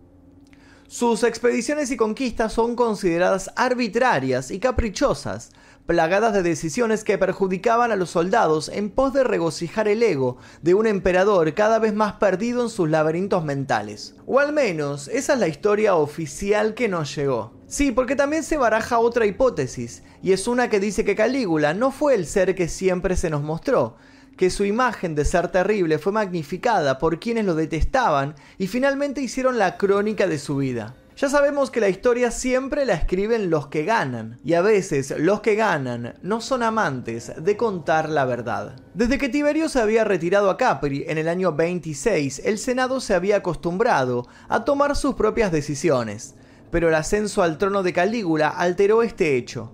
Sus 0.88 1.25
expediciones 1.25 1.90
y 1.90 1.97
conquistas 1.97 2.52
son 2.52 2.76
consideradas 2.76 3.50
arbitrarias 3.56 4.50
y 4.50 4.61
caprichosas, 4.61 5.50
plagadas 5.87 6.35
de 6.35 6.43
decisiones 6.43 7.05
que 7.05 7.16
perjudicaban 7.16 7.93
a 7.93 7.97
los 7.97 8.11
soldados 8.11 8.69
en 8.69 8.90
pos 8.90 9.12
de 9.12 9.25
regocijar 9.25 9.88
el 9.88 10.02
ego 10.02 10.37
de 10.62 10.75
un 10.75 10.87
emperador 10.87 11.55
cada 11.55 11.78
vez 11.78 11.95
más 11.95 12.14
perdido 12.14 12.62
en 12.62 12.69
sus 12.69 12.90
laberintos 12.90 13.45
mentales. 13.45 14.14
O 14.26 14.40
al 14.40 14.52
menos, 14.52 15.09
esa 15.09 15.35
es 15.35 15.38
la 15.38 15.49
historia 15.49 15.95
oficial 15.95 16.75
que 16.75 16.88
nos 16.88 17.14
llegó. 17.14 17.52
Sí, 17.69 17.93
porque 17.93 18.16
también 18.16 18.43
se 18.43 18.57
baraja 18.57 18.99
otra 18.99 19.26
hipótesis, 19.26 20.02
y 20.23 20.33
es 20.33 20.47
una 20.49 20.69
que 20.69 20.81
dice 20.81 21.05
que 21.05 21.16
Calígula 21.16 21.75
no 21.75 21.90
fue 21.90 22.14
el 22.14 22.26
ser 22.26 22.55
que 22.55 22.69
siempre 22.69 23.16
se 23.16 23.31
nos 23.31 23.43
mostró, 23.43 23.97
que 24.37 24.50
su 24.50 24.64
imagen 24.64 25.14
de 25.14 25.25
ser 25.25 25.49
terrible 25.49 25.99
fue 25.99 26.12
magnificada 26.12 26.99
por 26.99 27.19
quienes 27.19 27.45
lo 27.45 27.55
detestaban 27.55 28.35
y 28.59 28.66
finalmente 28.66 29.21
hicieron 29.21 29.59
la 29.59 29.76
crónica 29.76 30.26
de 30.26 30.38
su 30.38 30.57
vida. 30.57 30.95
Ya 31.16 31.30
sabemos 31.30 31.70
que 31.70 31.80
la 31.80 31.88
historia 31.88 32.30
siempre 32.30 32.85
la 32.85 32.92
escriben 32.92 33.49
los 33.49 33.68
que 33.68 33.85
ganan, 33.85 34.38
y 34.44 34.52
a 34.52 34.61
veces 34.61 35.14
los 35.16 35.40
que 35.40 35.54
ganan 35.54 36.12
no 36.20 36.42
son 36.42 36.62
amantes 36.62 37.32
de 37.38 37.56
contar 37.56 38.11
la 38.11 38.26
verdad. 38.26 38.76
Desde 38.92 39.16
que 39.16 39.30
Tiberio 39.30 39.70
se 39.70 39.80
había 39.80 40.04
retirado 40.04 40.50
a 40.50 40.58
Capri 40.58 41.06
en 41.08 41.16
el 41.16 41.28
año 41.28 41.54
26, 41.54 42.42
el 42.44 42.58
Senado 42.58 43.00
se 43.00 43.14
había 43.14 43.37
acostumbrado 43.37 44.28
a 44.50 44.66
tomar 44.66 44.94
sus 44.94 45.14
propias 45.14 45.50
decisiones, 45.50 46.35
pero 46.70 46.88
el 46.88 46.94
ascenso 46.94 47.42
al 47.42 47.56
trono 47.56 47.82
de 47.82 47.94
Calígula 47.94 48.49
alteró 48.49 49.02
este 49.02 49.38
hecho. 49.38 49.73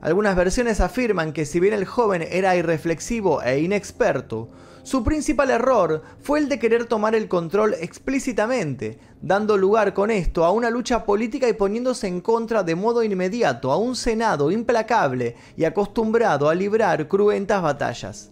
Algunas 0.00 0.34
versiones 0.34 0.80
afirman 0.80 1.34
que 1.34 1.44
si 1.44 1.60
bien 1.60 1.74
el 1.74 1.84
joven 1.84 2.26
era 2.26 2.56
irreflexivo 2.56 3.42
e 3.42 3.60
inexperto, 3.60 4.48
su 4.82 5.04
principal 5.04 5.50
error 5.50 6.02
fue 6.20 6.38
el 6.38 6.48
de 6.48 6.58
querer 6.58 6.86
tomar 6.86 7.14
el 7.14 7.28
control 7.28 7.74
explícitamente, 7.80 8.98
dando 9.20 9.56
lugar 9.56 9.94
con 9.94 10.10
esto 10.10 10.44
a 10.44 10.50
una 10.50 10.70
lucha 10.70 11.04
política 11.04 11.48
y 11.48 11.52
poniéndose 11.52 12.06
en 12.06 12.20
contra 12.20 12.62
de 12.62 12.74
modo 12.74 13.02
inmediato 13.02 13.72
a 13.72 13.76
un 13.76 13.96
Senado 13.96 14.50
implacable 14.50 15.36
y 15.56 15.64
acostumbrado 15.64 16.48
a 16.48 16.54
librar 16.54 17.08
cruentas 17.08 17.62
batallas. 17.62 18.30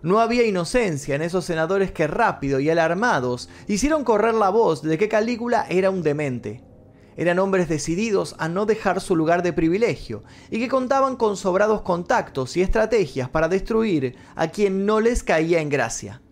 No 0.00 0.20
había 0.20 0.46
inocencia 0.46 1.16
en 1.16 1.22
esos 1.22 1.44
senadores 1.44 1.90
que 1.90 2.06
rápido 2.06 2.60
y 2.60 2.70
alarmados 2.70 3.48
hicieron 3.66 4.04
correr 4.04 4.34
la 4.34 4.48
voz 4.48 4.82
de 4.82 4.96
que 4.96 5.08
Calígula 5.08 5.66
era 5.68 5.90
un 5.90 6.02
demente 6.02 6.67
eran 7.18 7.40
hombres 7.40 7.68
decididos 7.68 8.36
a 8.38 8.48
no 8.48 8.64
dejar 8.64 9.00
su 9.00 9.16
lugar 9.16 9.42
de 9.42 9.52
privilegio 9.52 10.22
y 10.50 10.60
que 10.60 10.68
contaban 10.68 11.16
con 11.16 11.36
sobrados 11.36 11.82
contactos 11.82 12.56
y 12.56 12.62
estrategias 12.62 13.28
para 13.28 13.48
destruir 13.48 14.14
a 14.36 14.48
quien 14.48 14.86
no 14.86 15.00
les 15.00 15.24
caía 15.24 15.60
en 15.60 15.68
gracia. 15.68 16.22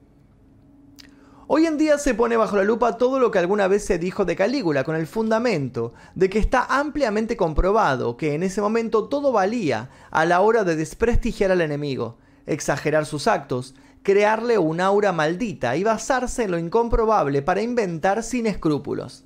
Hoy 1.48 1.66
en 1.66 1.76
día 1.76 1.98
se 1.98 2.14
pone 2.14 2.36
bajo 2.36 2.56
la 2.56 2.62
lupa 2.62 2.98
todo 2.98 3.18
lo 3.18 3.32
que 3.32 3.40
alguna 3.40 3.66
vez 3.66 3.84
se 3.84 3.98
dijo 3.98 4.24
de 4.24 4.36
Calígula 4.36 4.84
con 4.84 4.94
el 4.94 5.08
fundamento 5.08 5.92
de 6.14 6.30
que 6.30 6.38
está 6.38 6.64
ampliamente 6.68 7.36
comprobado 7.36 8.16
que 8.16 8.34
en 8.34 8.44
ese 8.44 8.60
momento 8.60 9.08
todo 9.08 9.32
valía 9.32 9.90
a 10.12 10.24
la 10.24 10.40
hora 10.40 10.62
de 10.62 10.76
desprestigiar 10.76 11.50
al 11.50 11.62
enemigo, 11.62 12.18
exagerar 12.46 13.06
sus 13.06 13.26
actos, 13.26 13.74
crearle 14.04 14.56
un 14.58 14.80
aura 14.80 15.10
maldita 15.10 15.76
y 15.76 15.82
basarse 15.82 16.44
en 16.44 16.52
lo 16.52 16.58
incomprobable 16.58 17.42
para 17.42 17.62
inventar 17.62 18.22
sin 18.22 18.46
escrúpulos. 18.46 19.24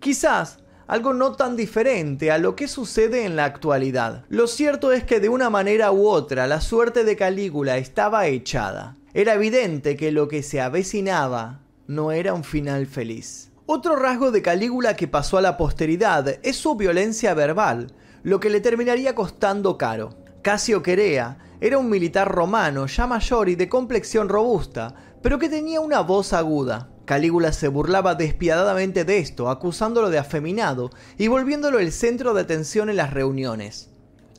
Quizás 0.00 0.58
algo 0.88 1.12
no 1.12 1.32
tan 1.32 1.54
diferente 1.54 2.30
a 2.32 2.38
lo 2.38 2.56
que 2.56 2.66
sucede 2.66 3.24
en 3.24 3.36
la 3.36 3.44
actualidad. 3.44 4.24
Lo 4.30 4.46
cierto 4.46 4.90
es 4.90 5.04
que 5.04 5.20
de 5.20 5.28
una 5.28 5.50
manera 5.50 5.92
u 5.92 6.08
otra 6.08 6.46
la 6.46 6.60
suerte 6.60 7.04
de 7.04 7.14
Calígula 7.14 7.76
estaba 7.76 8.26
echada. 8.26 8.96
Era 9.12 9.34
evidente 9.34 9.96
que 9.96 10.10
lo 10.10 10.28
que 10.28 10.42
se 10.42 10.60
avecinaba 10.60 11.60
no 11.86 12.10
era 12.10 12.34
un 12.34 12.42
final 12.42 12.86
feliz. 12.86 13.52
Otro 13.66 13.96
rasgo 13.96 14.30
de 14.30 14.40
Calígula 14.40 14.96
que 14.96 15.08
pasó 15.08 15.36
a 15.36 15.42
la 15.42 15.58
posteridad 15.58 16.38
es 16.42 16.56
su 16.56 16.74
violencia 16.74 17.34
verbal, 17.34 17.92
lo 18.22 18.40
que 18.40 18.48
le 18.48 18.60
terminaría 18.60 19.14
costando 19.14 19.76
caro. 19.76 20.10
Casio 20.40 20.82
Querea 20.82 21.36
era 21.60 21.76
un 21.76 21.90
militar 21.90 22.28
romano 22.28 22.86
ya 22.86 23.06
mayor 23.06 23.50
y 23.50 23.56
de 23.56 23.68
complexión 23.68 24.30
robusta, 24.30 24.94
pero 25.22 25.38
que 25.38 25.50
tenía 25.50 25.80
una 25.80 26.00
voz 26.00 26.32
aguda. 26.32 26.88
Calígula 27.08 27.54
se 27.54 27.68
burlaba 27.68 28.14
despiadadamente 28.14 29.06
de 29.06 29.16
esto, 29.16 29.48
acusándolo 29.48 30.10
de 30.10 30.18
afeminado 30.18 30.90
y 31.16 31.28
volviéndolo 31.28 31.78
el 31.78 31.90
centro 31.90 32.34
de 32.34 32.42
atención 32.42 32.90
en 32.90 32.96
las 32.96 33.14
reuniones. 33.14 33.88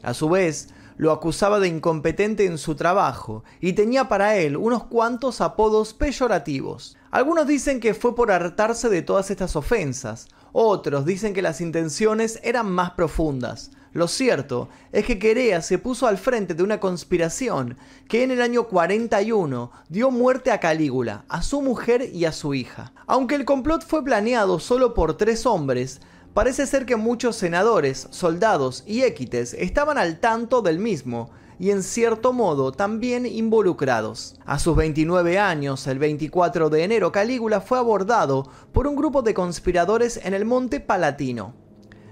A 0.03 0.13
su 0.13 0.29
vez, 0.29 0.67
lo 0.95 1.11
acusaba 1.11 1.59
de 1.59 1.67
incompetente 1.67 2.45
en 2.45 2.59
su 2.59 2.75
trabajo 2.75 3.43
y 3.59 3.73
tenía 3.73 4.07
para 4.07 4.35
él 4.35 4.55
unos 4.55 4.83
cuantos 4.83 5.41
apodos 5.41 5.95
peyorativos. 5.95 6.95
Algunos 7.09 7.47
dicen 7.47 7.79
que 7.79 7.95
fue 7.95 8.15
por 8.15 8.31
hartarse 8.31 8.87
de 8.87 9.01
todas 9.01 9.31
estas 9.31 9.55
ofensas, 9.55 10.27
otros 10.51 11.07
dicen 11.07 11.33
que 11.33 11.41
las 11.41 11.61
intenciones 11.61 12.39
eran 12.43 12.69
más 12.69 12.91
profundas. 12.91 13.71
Lo 13.91 14.07
cierto 14.07 14.69
es 14.91 15.05
que 15.05 15.17
Querea 15.17 15.61
se 15.61 15.79
puso 15.79 16.05
al 16.05 16.19
frente 16.19 16.53
de 16.53 16.61
una 16.61 16.79
conspiración 16.79 17.77
que 18.07 18.23
en 18.23 18.29
el 18.29 18.41
año 18.41 18.67
41 18.67 19.71
dio 19.89 20.11
muerte 20.11 20.51
a 20.51 20.59
Calígula, 20.59 21.25
a 21.27 21.41
su 21.41 21.61
mujer 21.61 22.09
y 22.13 22.25
a 22.25 22.31
su 22.31 22.53
hija. 22.53 22.93
Aunque 23.07 23.33
el 23.35 23.45
complot 23.45 23.83
fue 23.83 24.03
planeado 24.03 24.59
solo 24.59 24.93
por 24.93 25.17
tres 25.17 25.47
hombres, 25.47 26.01
parece 26.35 26.67
ser 26.67 26.85
que 26.85 26.97
muchos 26.97 27.35
senadores, 27.35 28.07
soldados 28.11 28.83
y 28.85 29.01
équites 29.01 29.55
estaban 29.55 29.97
al 29.97 30.19
tanto 30.19 30.61
del 30.61 30.77
mismo 30.77 31.31
y 31.57 31.71
en 31.71 31.81
cierto 31.81 32.31
modo 32.31 32.71
también 32.71 33.25
involucrados. 33.25 34.39
A 34.45 34.59
sus 34.59 34.75
29 34.75 35.39
años, 35.39 35.87
el 35.87 35.97
24 35.97 36.69
de 36.69 36.83
enero, 36.83 37.11
Calígula 37.11 37.59
fue 37.59 37.79
abordado 37.79 38.49
por 38.71 38.85
un 38.85 38.95
grupo 38.95 39.23
de 39.23 39.33
conspiradores 39.33 40.19
en 40.23 40.35
el 40.35 40.45
monte 40.45 40.79
Palatino. 40.79 41.68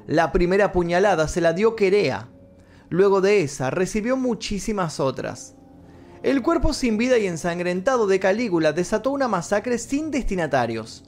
La 0.07 0.31
primera 0.31 0.71
puñalada 0.71 1.27
se 1.27 1.41
la 1.41 1.51
dio 1.51 1.75
Querea. 1.75 2.29
Luego 2.87 3.19
de 3.19 3.41
esa 3.41 3.71
recibió 3.71 4.15
muchísimas 4.15 5.01
otras. 5.01 5.55
El 6.23 6.41
cuerpo 6.41 6.71
sin 6.71 6.97
vida 6.97 7.17
y 7.17 7.27
ensangrentado 7.27 8.07
de 8.07 8.17
Calígula 8.17 8.71
desató 8.71 9.11
una 9.11 9.27
masacre 9.27 9.77
sin 9.77 10.09
destinatarios. 10.09 11.03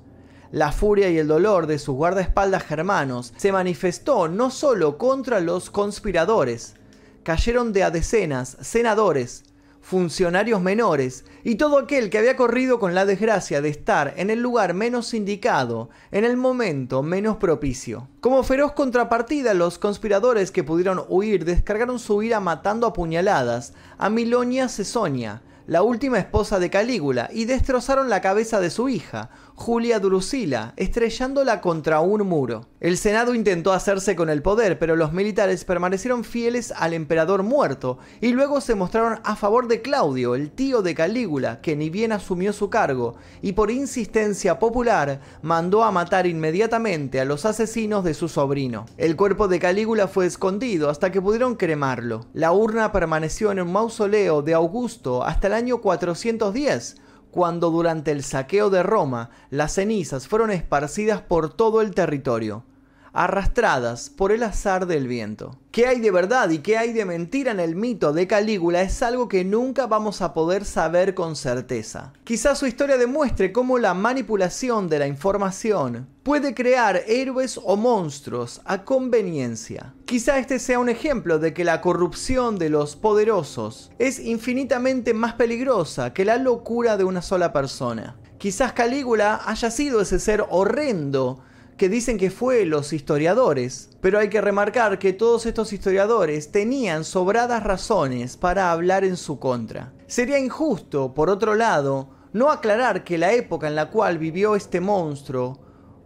La 0.52 0.74
furia 0.74 1.10
y 1.10 1.18
el 1.18 1.30
dolor 1.30 1.66
de 1.66 1.80
sus 1.80 1.96
guardaespaldas 1.96 2.64
germanos 2.64 3.34
se 3.38 3.54
manifestó 3.54 4.28
no 4.28 4.52
solo 4.52 4.98
contra 4.98 5.40
los 5.40 5.70
conspiradores, 5.70 6.76
cayeron 7.24 7.72
de 7.72 7.84
a 7.84 7.92
decenas 7.92 8.58
senadores, 8.60 9.46
funcionarios 9.82 10.62
menores 10.62 11.26
y 11.44 11.56
todo 11.56 11.78
aquel 11.78 12.10
que 12.10 12.18
había 12.18 12.36
corrido 12.36 12.80
con 12.80 12.94
la 12.94 13.06
desgracia 13.06 13.62
de 13.62 13.70
estar 13.70 14.14
en 14.18 14.30
el 14.30 14.40
lugar 14.42 14.74
menos 14.74 15.14
indicado, 15.14 15.90
en 16.12 16.26
el 16.26 16.38
momento 16.38 17.02
menos 17.02 17.38
propicio. 17.38 18.08
Como 18.22 18.44
feroz 18.44 18.74
contrapartida, 18.74 19.54
los 19.54 19.80
conspiradores 19.80 20.52
que 20.52 20.64
pudieron 20.64 21.04
huir 21.08 21.46
descargaron 21.46 22.00
su 22.00 22.22
ira 22.22 22.40
matando 22.40 22.88
a 22.88 22.94
puñaladas 22.94 23.74
a 23.98 24.10
Milonia 24.10 24.70
Cesonia, 24.70 25.42
la 25.66 25.84
última 25.84 26.18
esposa 26.18 26.58
de 26.58 26.72
Calígula, 26.72 27.30
y 27.32 27.46
destrozaron 27.46 28.10
la 28.10 28.22
cabeza 28.22 28.60
de 28.60 28.72
su 28.72 28.90
hija, 28.90 29.30
Julia 29.60 30.00
Drusila, 30.00 30.74
estrellándola 30.78 31.60
contra 31.60 32.00
un 32.00 32.26
muro. 32.26 32.70
El 32.80 32.98
Senado 32.98 33.36
intentó 33.36 33.74
hacerse 33.74 34.16
con 34.16 34.30
el 34.30 34.42
poder, 34.42 34.80
pero 34.80 34.96
los 34.96 35.12
militares 35.12 35.66
permanecieron 35.66 36.24
fieles 36.24 36.74
al 36.76 36.94
emperador 36.94 37.44
muerto 37.44 38.00
y 38.22 38.30
luego 38.30 38.62
se 38.62 38.74
mostraron 38.74 39.20
a 39.26 39.36
favor 39.36 39.68
de 39.68 39.82
Claudio, 39.82 40.34
el 40.34 40.50
tío 40.50 40.82
de 40.82 40.96
Calígula, 40.96 41.60
que 41.60 41.76
ni 41.76 41.90
bien 41.90 42.14
asumió 42.14 42.54
su 42.54 42.70
cargo 42.70 43.18
y 43.42 43.52
por 43.52 43.70
insistencia 43.70 44.60
popular 44.60 45.20
mandó 45.42 45.84
a 45.84 45.92
matar 45.92 46.26
inmediatamente 46.26 47.20
a 47.20 47.26
los 47.26 47.46
asesinos 47.46 48.06
de 48.06 48.14
su 48.14 48.30
sobrino. 48.30 48.86
El 48.96 49.18
cuerpo 49.18 49.50
de 49.50 49.60
Calígula 49.60 50.08
fue 50.08 50.26
escondido 50.26 50.90
hasta 50.90 51.12
que 51.12 51.22
pudieron 51.22 51.56
cremarlo. 51.56 52.28
La 52.34 52.54
urna 52.54 52.94
permaneció 52.94 53.52
en 53.52 53.60
un 53.60 53.74
mausoleo 53.74 54.42
de 54.42 54.54
Augusto 54.54 55.22
hasta 55.26 55.48
el 55.48 55.54
año 55.54 55.82
410, 55.82 56.96
cuando 57.32 57.70
durante 57.70 58.12
el 58.12 58.24
saqueo 58.24 58.70
de 58.70 58.84
Roma 58.84 59.30
las 59.50 59.74
cenizas 59.74 60.28
fueron 60.28 60.52
esparcidas 60.52 61.22
por 61.22 61.54
todo 61.54 61.82
el 61.82 61.94
territorio 61.94 62.64
arrastradas 63.14 64.10
por 64.10 64.32
el 64.32 64.44
azar 64.44 64.86
del 64.86 65.08
viento. 65.08 65.58
¿Qué 65.72 65.86
hay 65.86 66.00
de 66.00 66.10
verdad 66.10 66.50
y 66.50 66.60
qué 66.60 66.78
hay 66.78 66.94
de 66.94 67.06
mentira 67.06 67.52
en 67.52 67.60
el 67.60 67.76
mito 67.76 68.12
de 68.12 68.26
Calígula 68.26 68.82
es 68.82 69.04
algo 69.04 69.28
que 69.28 69.46
nunca 69.46 69.86
vamos 69.86 70.22
a 70.22 70.34
poder 70.34 70.66
saber 70.66 71.14
con 71.14 71.36
certeza. 71.36 72.12
Quizás 72.24 72.58
su 72.58 72.66
historia 72.66 72.98
demuestre 72.98 73.52
cómo 73.52 73.78
la 73.78 73.94
manipulación 73.94 74.90
de 74.90 75.00
la 75.00 75.08
información 75.08 76.08
puede 76.24 76.54
crear 76.54 77.04
héroes 77.08 77.60
o 77.64 77.78
monstruos 77.78 78.62
a 78.66 78.84
conveniencia. 78.84 79.94
Quizá 80.06 80.40
este 80.40 80.60
sea 80.60 80.80
un 80.80 80.90
ejemplo 80.90 81.40
de 81.40 81.54
que 81.54 81.64
la 81.64 81.82
corrupción 81.82 82.58
de 82.58 82.70
los 82.70 82.96
poderosos 82.96 83.92
es 84.00 84.20
infinitamente 84.20 85.14
más 85.14 85.34
peligrosa 85.34 86.14
que 86.14 86.26
la 86.26 86.38
locura 86.38 86.98
de 86.98 87.04
una 87.04 87.22
sola 87.22 87.54
persona. 87.54 88.16
Quizás 88.40 88.74
Calígula 88.74 89.42
haya 89.46 89.70
sido 89.70 90.02
ese 90.02 90.20
ser 90.20 90.46
horrendo 90.50 91.44
que 91.80 91.90
dicen 91.90 92.18
que 92.18 92.30
fue 92.30 92.66
los 92.66 92.92
historiadores, 92.92 93.90
pero 94.02 94.20
hay 94.20 94.28
que 94.30 94.42
remarcar 94.42 95.00
que 95.00 95.14
todos 95.14 95.46
estos 95.46 95.72
historiadores 95.72 96.52
tenían 96.52 97.06
sobradas 97.06 97.64
razones 97.64 98.36
para 98.36 98.74
hablar 98.74 99.06
en 99.06 99.16
su 99.16 99.40
contra. 99.40 99.94
Sería 100.06 100.38
injusto, 100.38 101.14
por 101.14 101.30
otro 101.30 101.56
lado, 101.56 102.10
no 102.34 102.52
aclarar 102.52 103.06
que 103.06 103.18
la 103.18 103.32
época 103.32 103.70
en 103.70 103.76
la 103.76 103.90
cual 103.90 104.18
vivió 104.18 104.58
este 104.58 104.82
monstruo 104.82 105.58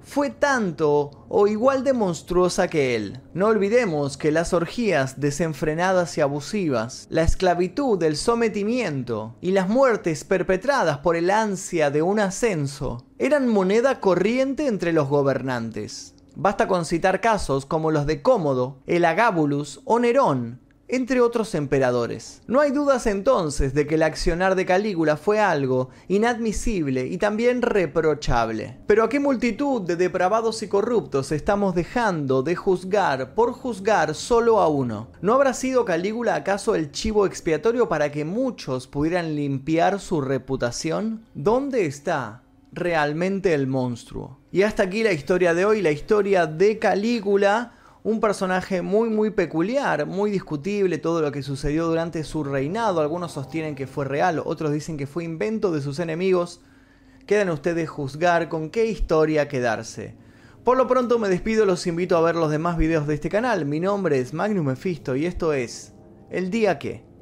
fue 0.03 0.29
tanto 0.29 1.25
o 1.29 1.47
igual 1.47 1.83
de 1.83 1.93
monstruosa 1.93 2.67
que 2.67 2.95
él. 2.95 3.21
No 3.33 3.47
olvidemos 3.47 4.17
que 4.17 4.31
las 4.31 4.53
orgías 4.53 5.19
desenfrenadas 5.19 6.17
y 6.17 6.21
abusivas, 6.21 7.07
la 7.09 7.23
esclavitud 7.23 7.97
del 7.97 8.17
sometimiento 8.17 9.35
y 9.41 9.51
las 9.51 9.69
muertes 9.69 10.23
perpetradas 10.23 10.99
por 10.99 11.15
el 11.15 11.29
ansia 11.29 11.89
de 11.89 12.01
un 12.01 12.19
ascenso 12.19 13.05
eran 13.17 13.47
moneda 13.47 13.99
corriente 13.99 14.67
entre 14.67 14.93
los 14.93 15.07
gobernantes. 15.07 16.13
Basta 16.35 16.67
con 16.67 16.85
citar 16.85 17.21
casos 17.21 17.65
como 17.65 17.91
los 17.91 18.05
de 18.05 18.21
Cómodo, 18.21 18.81
el 18.87 19.05
Agábulus 19.05 19.81
o 19.85 19.99
Nerón, 19.99 20.59
entre 20.87 21.21
otros 21.21 21.55
emperadores. 21.55 22.41
No 22.47 22.59
hay 22.59 22.71
dudas 22.71 23.07
entonces 23.07 23.73
de 23.73 23.87
que 23.87 23.95
el 23.95 24.03
accionar 24.03 24.55
de 24.55 24.65
Calígula 24.65 25.17
fue 25.17 25.39
algo 25.39 25.89
inadmisible 26.07 27.07
y 27.07 27.17
también 27.17 27.61
reprochable. 27.61 28.77
Pero 28.85 29.03
a 29.03 29.09
qué 29.09 29.19
multitud 29.19 29.81
de 29.81 29.95
depravados 29.95 30.61
y 30.61 30.67
corruptos 30.67 31.31
estamos 31.31 31.73
dejando 31.73 32.43
de 32.43 32.55
juzgar 32.55 33.33
por 33.33 33.53
juzgar 33.53 34.13
solo 34.13 34.59
a 34.59 34.67
uno. 34.67 35.09
¿No 35.21 35.33
habrá 35.33 35.53
sido 35.53 35.85
Calígula 35.85 36.35
acaso 36.35 36.75
el 36.75 36.91
chivo 36.91 37.25
expiatorio 37.25 37.87
para 37.87 38.11
que 38.11 38.25
muchos 38.25 38.87
pudieran 38.87 39.35
limpiar 39.35 39.99
su 39.99 40.21
reputación? 40.21 41.25
¿Dónde 41.33 41.85
está 41.85 42.43
realmente 42.71 43.53
el 43.53 43.67
monstruo? 43.67 44.39
Y 44.51 44.63
hasta 44.63 44.83
aquí 44.83 45.03
la 45.03 45.13
historia 45.13 45.53
de 45.53 45.65
hoy, 45.65 45.81
la 45.81 45.91
historia 45.91 46.45
de 46.45 46.77
Calígula 46.77 47.73
un 48.03 48.19
personaje 48.19 48.81
muy 48.81 49.09
muy 49.09 49.29
peculiar, 49.29 50.05
muy 50.05 50.29
discutible 50.29 50.97
todo 50.97 51.21
lo 51.21 51.31
que 51.31 51.41
sucedió 51.41 51.87
durante 51.87 52.23
su 52.23 52.43
reinado. 52.43 52.99
Algunos 52.99 53.31
sostienen 53.31 53.75
que 53.75 53.87
fue 53.87 54.05
real, 54.05 54.41
otros 54.43 54.73
dicen 54.73 54.97
que 54.97 55.07
fue 55.07 55.23
invento 55.23 55.71
de 55.71 55.81
sus 55.81 55.99
enemigos. 55.99 56.61
Quedan 57.25 57.49
ustedes 57.49 57.89
juzgar 57.89 58.49
con 58.49 58.69
qué 58.69 58.85
historia 58.85 59.47
quedarse. 59.47 60.15
Por 60.65 60.77
lo 60.77 60.87
pronto 60.87 61.19
me 61.19 61.29
despido, 61.29 61.65
los 61.65 61.87
invito 61.87 62.17
a 62.17 62.21
ver 62.21 62.35
los 62.35 62.51
demás 62.51 62.77
videos 62.77 63.07
de 63.07 63.15
este 63.15 63.29
canal. 63.29 63.65
Mi 63.65 63.79
nombre 63.79 64.19
es 64.19 64.33
Magnus 64.33 64.65
Mephisto 64.65 65.15
y 65.15 65.25
esto 65.25 65.53
es 65.53 65.93
El 66.29 66.49
Día 66.49 66.79
Que. 66.79 67.12